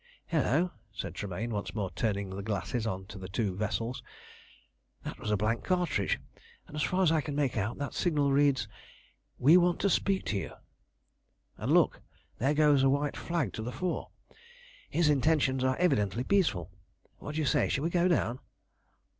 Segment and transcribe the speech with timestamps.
[0.31, 4.01] "Hullo!" said Tremayne, once more turning the glasses on the two vessels,
[5.03, 6.19] "that was a blank cartridge,
[6.65, 8.67] and as far as I can make out that signal reads,
[9.37, 10.53] 'We want to speak you.'
[11.55, 12.01] And look:
[12.39, 14.09] there goes a white flag to the fore.
[14.89, 16.71] His intentions are evidently peaceful.
[17.19, 18.39] What do you say, shall we go down?"